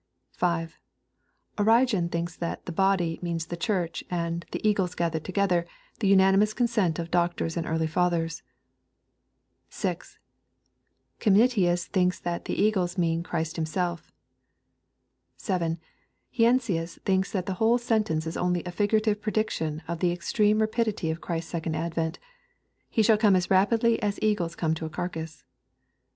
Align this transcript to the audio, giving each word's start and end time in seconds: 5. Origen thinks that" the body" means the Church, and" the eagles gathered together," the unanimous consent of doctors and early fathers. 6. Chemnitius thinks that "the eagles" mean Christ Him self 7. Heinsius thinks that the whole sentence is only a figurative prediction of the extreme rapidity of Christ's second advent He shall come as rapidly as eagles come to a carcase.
5. 0.31 0.79
Origen 1.59 2.09
thinks 2.09 2.35
that" 2.35 2.65
the 2.65 2.71
body" 2.71 3.19
means 3.21 3.45
the 3.45 3.55
Church, 3.55 4.03
and" 4.09 4.45
the 4.51 4.67
eagles 4.67 4.95
gathered 4.95 5.23
together," 5.23 5.67
the 5.99 6.07
unanimous 6.07 6.55
consent 6.55 6.97
of 6.97 7.11
doctors 7.11 7.55
and 7.55 7.67
early 7.67 7.85
fathers. 7.85 8.41
6. 9.69 10.17
Chemnitius 11.19 11.85
thinks 11.85 12.19
that 12.19 12.45
"the 12.45 12.59
eagles" 12.59 12.97
mean 12.97 13.21
Christ 13.21 13.59
Him 13.59 13.67
self 13.67 14.11
7. 15.37 15.77
Heinsius 16.35 16.97
thinks 17.05 17.31
that 17.31 17.45
the 17.45 17.53
whole 17.61 17.77
sentence 17.77 18.25
is 18.25 18.35
only 18.35 18.63
a 18.63 18.71
figurative 18.71 19.21
prediction 19.21 19.83
of 19.87 19.99
the 19.99 20.11
extreme 20.11 20.61
rapidity 20.61 21.11
of 21.11 21.21
Christ's 21.21 21.51
second 21.51 21.75
advent 21.75 22.17
He 22.89 23.03
shall 23.03 23.19
come 23.19 23.35
as 23.35 23.51
rapidly 23.51 24.01
as 24.01 24.17
eagles 24.19 24.55
come 24.55 24.73
to 24.73 24.85
a 24.87 24.89
carcase. 24.89 25.43